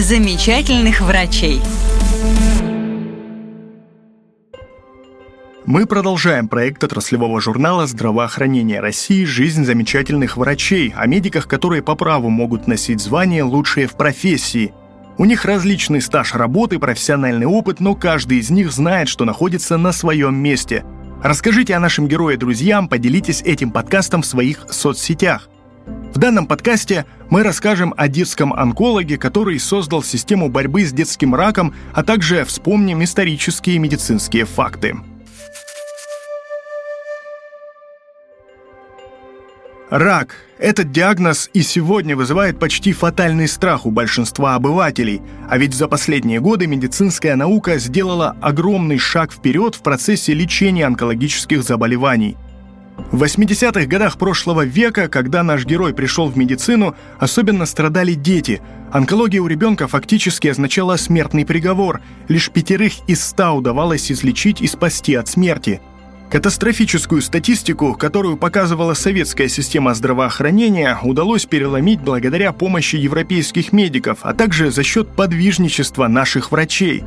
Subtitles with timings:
[0.00, 1.60] замечательных врачей.
[5.66, 12.30] Мы продолжаем проект отраслевого журнала здравоохранения России «Жизнь замечательных врачей», о медиках, которые по праву
[12.30, 14.72] могут носить звание «лучшие в профессии».
[15.18, 19.92] У них различный стаж работы, профессиональный опыт, но каждый из них знает, что находится на
[19.92, 20.84] своем месте.
[21.22, 25.48] Расскажите о нашем герое друзьям, поделитесь этим подкастом в своих соцсетях.
[26.18, 31.72] В данном подкасте мы расскажем о детском онкологе, который создал систему борьбы с детским раком,
[31.94, 34.96] а также вспомним исторические медицинские факты.
[39.90, 40.34] Рак.
[40.58, 46.40] Этот диагноз и сегодня вызывает почти фатальный страх у большинства обывателей, а ведь за последние
[46.40, 52.36] годы медицинская наука сделала огромный шаг вперед в процессе лечения онкологических заболеваний.
[53.10, 58.60] В 80-х годах прошлого века, когда наш герой пришел в медицину, особенно страдали дети.
[58.92, 62.00] Онкология у ребенка фактически означала смертный приговор.
[62.28, 65.80] Лишь пятерых из ста удавалось излечить и спасти от смерти–
[66.30, 74.70] Катастрофическую статистику, которую показывала советская система здравоохранения, удалось переломить благодаря помощи европейских медиков, а также
[74.70, 77.02] за счет подвижничества наших врачей.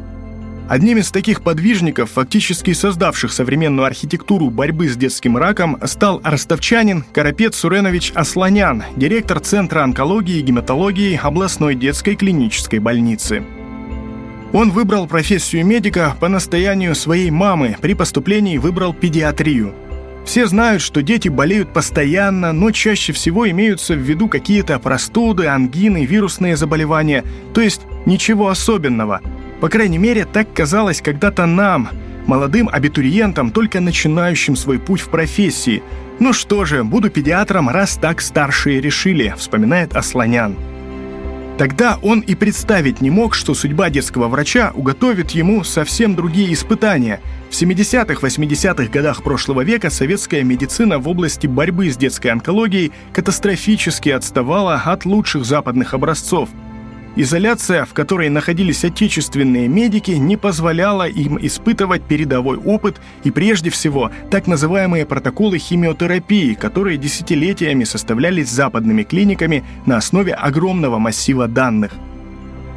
[0.71, 7.53] Одним из таких подвижников, фактически создавших современную архитектуру борьбы с детским раком, стал ростовчанин Карапет
[7.55, 13.43] Суренович Асланян, директор Центра онкологии и гематологии областной детской клинической больницы.
[14.53, 19.73] Он выбрал профессию медика по настоянию своей мамы, при поступлении выбрал педиатрию.
[20.23, 26.05] Все знают, что дети болеют постоянно, но чаще всего имеются в виду какие-то простуды, ангины,
[26.05, 29.19] вирусные заболевания, то есть ничего особенного.
[29.61, 31.89] По крайней мере, так казалось когда-то нам,
[32.25, 35.83] молодым абитуриентам, только начинающим свой путь в профессии.
[36.19, 40.55] Ну что же, буду педиатром, раз так старшие решили, вспоминает Асланян.
[41.59, 47.19] Тогда он и представить не мог, что судьба детского врача уготовит ему совсем другие испытания.
[47.51, 54.09] В 70-х, 80-х годах прошлого века советская медицина в области борьбы с детской онкологией катастрофически
[54.09, 56.49] отставала от лучших западных образцов–
[57.15, 64.11] Изоляция, в которой находились отечественные медики, не позволяла им испытывать передовой опыт и прежде всего
[64.29, 71.91] так называемые протоколы химиотерапии, которые десятилетиями составлялись западными клиниками на основе огромного массива данных–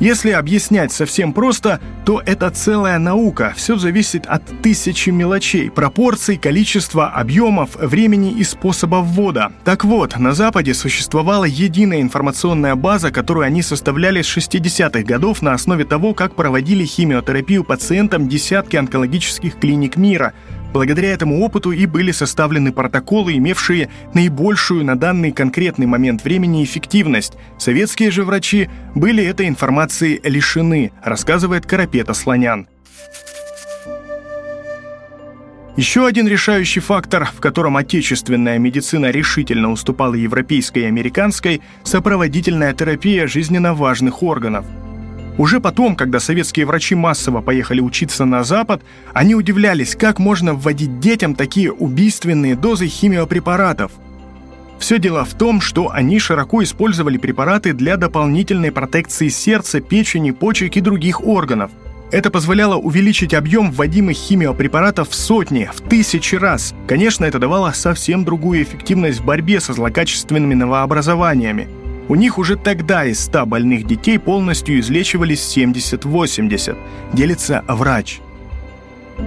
[0.00, 3.52] если объяснять совсем просто, то это целая наука.
[3.56, 9.52] Все зависит от тысячи мелочей, пропорций, количества, объемов, времени и способа ввода.
[9.64, 15.52] Так вот, на Западе существовала единая информационная база, которую они составляли с 60-х годов на
[15.52, 20.32] основе того, как проводили химиотерапию пациентам десятки онкологических клиник мира–
[20.74, 27.34] Благодаря этому опыту и были составлены протоколы, имевшие наибольшую на данный конкретный момент времени эффективность.
[27.58, 32.66] Советские же врачи были этой информации лишены, рассказывает Карапета Слонян.
[35.76, 43.28] Еще один решающий фактор, в котором отечественная медицина решительно уступала европейской и американской– сопроводительная терапия
[43.28, 44.66] жизненно важных органов–
[45.36, 51.00] уже потом, когда советские врачи массово поехали учиться на Запад, они удивлялись, как можно вводить
[51.00, 53.90] детям такие убийственные дозы химиопрепаратов.
[54.78, 60.76] Все дело в том, что они широко использовали препараты для дополнительной протекции сердца, печени, почек
[60.76, 61.70] и других органов.
[62.12, 66.74] Это позволяло увеличить объем вводимых химиопрепаратов в сотни, в тысячи раз.
[66.86, 71.68] Конечно, это давало совсем другую эффективность в борьбе со злокачественными новообразованиями–
[72.08, 76.76] у них уже тогда из 100 больных детей полностью излечивались 70-80,
[77.12, 78.20] делится врач.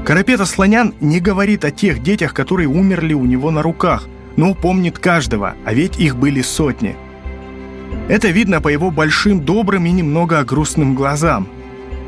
[0.06, 5.00] Карапета Слонян не говорит о тех детях, которые умерли у него на руках, но помнит
[5.00, 6.96] каждого, а ведь их были сотни.
[8.10, 11.48] Это видно по его большим, добрым и немного грустным глазам–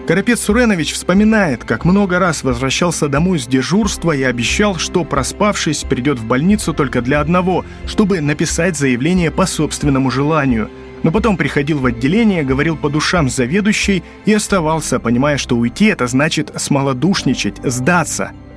[0.10, 6.18] Карапет Суренович вспоминает, как много раз возвращался домой с дежурства и обещал, что, проспавшись, придет
[6.18, 10.72] в больницу только для одного, чтобы написать заявление по собственному желанию.
[11.04, 16.08] Но потом приходил в отделение, говорил по душам заведующей и оставался, понимая, что уйти– это
[16.08, 18.32] значит смолодушничать, сдаться–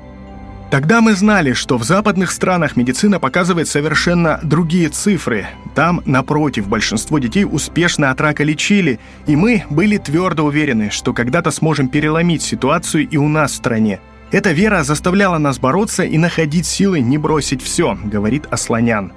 [0.73, 5.47] Тогда мы знали, что в западных странах медицина показывает совершенно другие цифры.
[5.75, 11.51] Там, напротив, большинство детей успешно от рака лечили, и мы были твердо уверены, что когда-то
[11.51, 14.01] сможем переломить ситуацию и у нас в стране.
[14.31, 19.13] Эта вера заставляла нас бороться и находить силы не бросить все, говорит Асланян.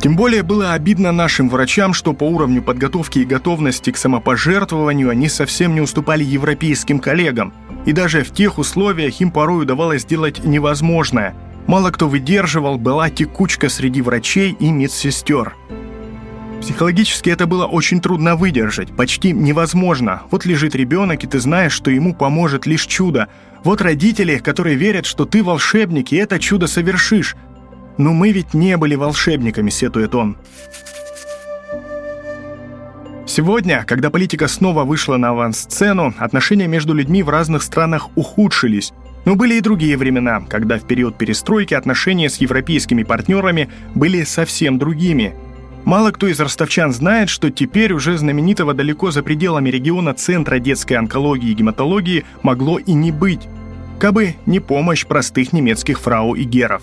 [0.00, 5.28] Тем более было обидно нашим врачам, что по уровню подготовки и готовности к самопожертвованию они
[5.28, 7.52] совсем не уступали европейским коллегам–
[7.88, 11.34] и даже в тех условиях им порой удавалось сделать невозможное.
[11.66, 15.56] Мало кто выдерживал, была текучка среди врачей и медсестер.
[16.60, 20.22] Психологически это было очень трудно выдержать, почти невозможно.
[20.30, 23.28] Вот лежит ребенок, и ты знаешь, что ему поможет лишь чудо.
[23.64, 27.36] Вот родители, которые верят, что ты волшебник, и это чудо совершишь.
[27.98, 30.36] Но мы ведь не были волшебниками, сетует он.
[33.26, 38.92] Сегодня, когда политика снова вышла на авансцену, отношения между людьми в разных странах ухудшились.
[39.26, 44.78] Но были и другие времена, когда в период перестройки отношения с европейскими партнерами были совсем
[44.78, 45.34] другими–
[45.88, 50.94] Мало кто из ростовчан знает, что теперь уже знаменитого далеко за пределами региона Центра детской
[50.94, 53.48] онкологии и гематологии могло и не быть,
[53.98, 56.82] кабы не помощь простых немецких фрау и геров.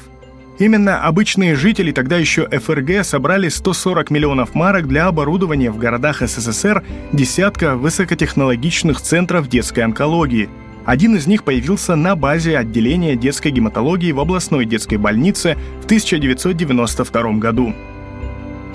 [0.58, 6.84] Именно обычные жители тогда еще ФРГ собрали 140 миллионов марок для оборудования в городах СССР
[7.12, 10.50] десятка высокотехнологичных центров детской онкологии.
[10.86, 17.32] Один из них появился на базе отделения детской гематологии в областной детской больнице в 1992
[17.34, 17.74] году.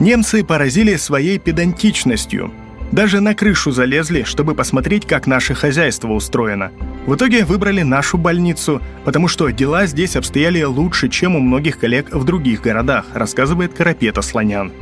[0.00, 2.52] Немцы поразили своей педантичностью.
[2.92, 6.72] Даже на крышу залезли, чтобы посмотреть, как наше хозяйство устроено.
[7.06, 12.12] В итоге выбрали нашу больницу, потому что дела здесь обстояли лучше, чем у многих коллег
[12.12, 14.72] в других городах, рассказывает Карапета Слонян.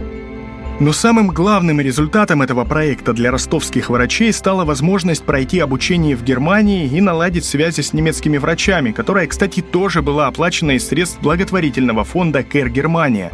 [0.81, 6.89] Но самым главным результатом этого проекта для ростовских врачей стала возможность пройти обучение в Германии
[6.89, 12.45] и наладить связи с немецкими врачами, которая, кстати, тоже была оплачена из средств благотворительного фонда
[12.45, 13.33] «Кэр Германия».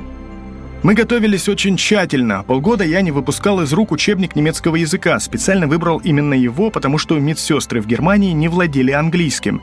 [0.85, 2.45] Мы готовились очень тщательно.
[2.47, 5.19] Полгода я не выпускал из рук учебник немецкого языка.
[5.19, 9.63] Специально выбрал именно его, потому что медсестры в Германии не владели английским.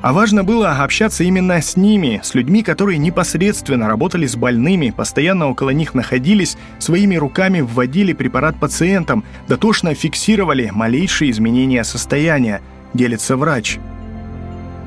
[0.00, 5.48] А важно было общаться именно с ними, с людьми, которые непосредственно работали с больными, постоянно
[5.48, 12.62] около них находились, своими руками вводили препарат пациентам, дотошно фиксировали малейшие изменения состояния,
[12.92, 13.80] делится врач.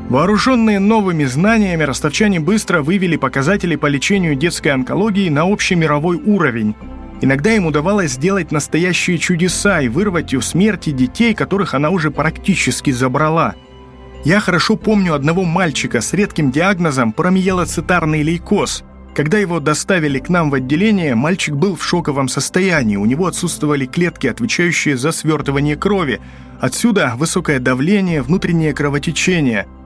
[0.10, 6.76] Вооруженные новыми знаниями, ростовчане быстро вывели показатели по лечению детской онкологии на общий мировой уровень.
[7.20, 12.92] Иногда им удавалось сделать настоящие чудеса и вырвать у смерти детей, которых она уже практически
[12.92, 13.56] забрала.
[14.24, 18.86] Я хорошо помню одного мальчика с редким диагнозом промиелоцитарный лейкоз.
[19.14, 23.86] Когда его доставили к нам в отделение, мальчик был в шоковом состоянии, у него отсутствовали
[23.86, 26.22] клетки, отвечающие за свертывание крови.
[26.62, 29.68] Отсюда высокое давление, внутреннее кровотечение–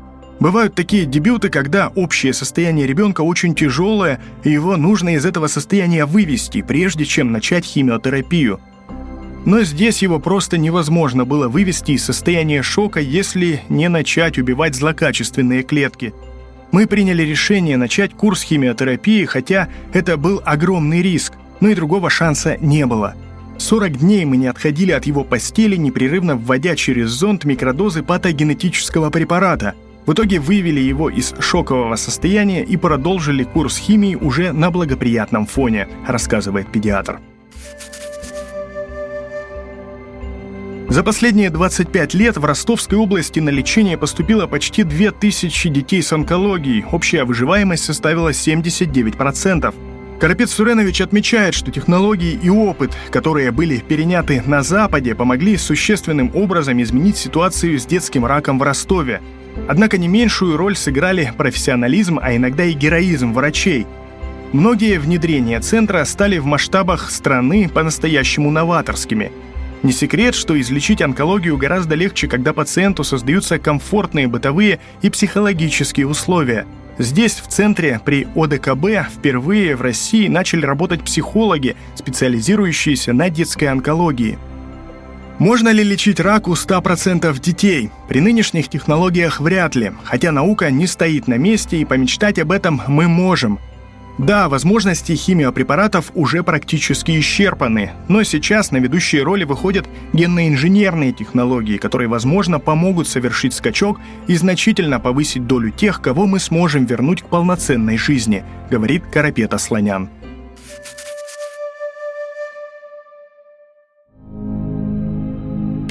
[0.42, 6.06] Бывают такие дебюты, когда общее состояние ребенка очень тяжелое, и его нужно из этого состояния
[6.06, 8.60] вывести, прежде чем начать химиотерапию.
[9.46, 15.62] Но здесь его просто невозможно было вывести из состояния шока, если не начать убивать злокачественные
[15.62, 16.12] клетки.
[16.72, 22.58] Мы приняли решение начать курс химиотерапии, хотя это был огромный риск, но и другого шанса
[22.60, 23.14] не было.
[23.60, 29.76] 40 дней мы не отходили от его постели, непрерывно вводя через зонд микродозы патогенетического препарата–
[30.06, 35.88] в итоге вывели его из шокового состояния и продолжили курс химии уже на благоприятном фоне,
[36.08, 37.20] рассказывает педиатр.
[40.92, 46.84] За последние 25 лет в Ростовской области на лечение поступило почти 2000 детей с онкологией.
[46.92, 49.74] Общая выживаемость составила 79%.
[50.20, 56.82] Карапет Суренович отмечает, что технологии и опыт, которые были переняты на Западе, помогли существенным образом
[56.82, 59.22] изменить ситуацию с детским раком в Ростове.
[59.68, 63.86] Однако не меньшую роль сыграли профессионализм, а иногда и героизм врачей.
[64.52, 69.32] Многие внедрения центра стали в масштабах страны по-настоящему новаторскими.
[69.84, 76.66] Не секрет, что излечить онкологию гораздо легче, когда пациенту создаются комфортные бытовые и психологические условия.
[76.98, 84.38] Здесь, в центре, при ОДКБ, впервые в России начали работать психологи, специализирующиеся на детской онкологии–
[85.42, 87.90] можно ли лечить рак у 100% детей?
[88.08, 92.80] При нынешних технологиях вряд ли, хотя наука не стоит на месте и помечтать об этом
[92.88, 93.58] мы можем.
[94.20, 102.08] Да, возможности химиопрепаратов уже практически исчерпаны, но сейчас на ведущие роли выходят генно-инженерные технологии, которые,
[102.08, 107.98] возможно, помогут совершить скачок и значительно повысить долю тех, кого мы сможем вернуть к полноценной
[107.98, 110.08] жизни, говорит Карапета Слонян.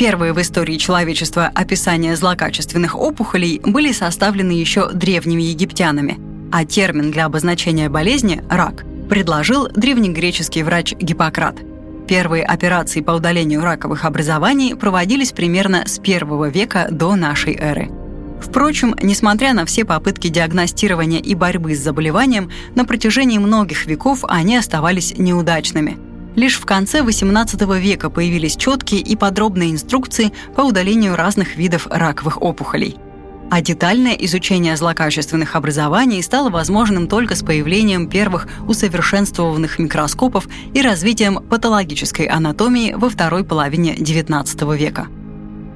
[0.01, 6.19] Первые в истории человечества описания злокачественных опухолей были составлены еще древними египтянами,
[6.51, 11.57] а термин для обозначения болезни– рак– предложил древнегреческий врач Гиппократ.
[12.09, 17.91] Первые операции по удалению раковых образований проводились примерно с первого века до нашей эры.
[18.41, 24.57] Впрочем, несмотря на все попытки диагностирования и борьбы с заболеванием, на протяжении многих веков они
[24.57, 25.99] оставались неудачными–
[26.37, 32.41] Лишь в конце XVIII века появились четкие и подробные инструкции по удалению разных видов раковых
[32.41, 32.97] опухолей.
[33.51, 41.43] А детальное изучение злокачественных образований стало возможным только с появлением первых усовершенствованных микроскопов и развитием
[41.43, 45.09] патологической анатомии во второй половине XIX века.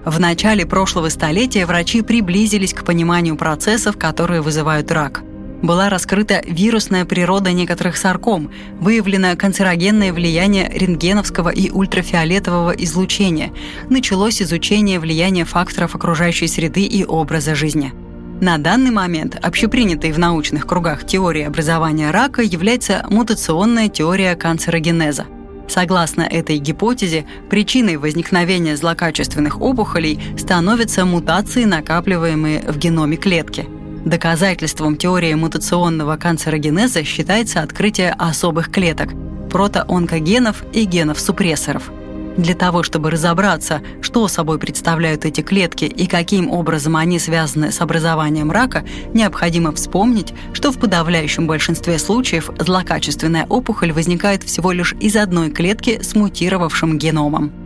[0.04, 5.24] В начале прошлого столетия врачи приблизились к пониманию процессов, которые вызывают рак.
[5.64, 13.50] Была раскрыта вирусная природа некоторых сарком, выявлено канцерогенное влияние рентгеновского и ультрафиолетового излучения,
[13.88, 17.94] началось изучение влияния факторов окружающей среды и образа жизни.
[18.42, 25.24] На данный момент общепринятой в научных кругах теория образования рака является мутационная теория канцерогенеза–
[25.66, 33.66] Согласно этой гипотезе, причиной возникновения злокачественных опухолей становятся мутации, накапливаемые в геноме клетки.
[34.04, 39.10] Доказательством теории мутационного канцерогенеза считается открытие особых клеток–
[39.50, 41.90] протоонкогенов и генов-супрессоров–
[42.36, 47.80] для того, чтобы разобраться, что собой представляют эти клетки и каким образом они связаны с
[47.80, 55.16] образованием рака, необходимо вспомнить, что в подавляющем большинстве случаев злокачественная опухоль возникает всего лишь из
[55.16, 57.63] одной клетки с мутировавшим геномом.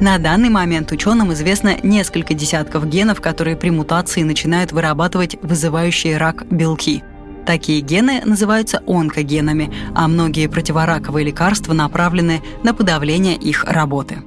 [0.00, 6.44] На данный момент ученым известно несколько десятков генов, которые при мутации начинают вырабатывать вызывающие рак
[6.50, 7.02] белки.
[7.46, 14.22] Такие гены называются онкогенами, а многие противораковые лекарства направлены на подавление их работы.